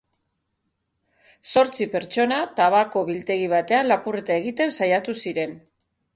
Zortzi 1.53 1.87
pertsona 1.91 2.39
tabako 2.61 3.05
biltegi 3.11 3.53
batean 3.53 3.93
lapurreta 3.93 4.41
egiten 4.43 4.77
saiatu 4.81 5.19
ziren. 5.27 5.57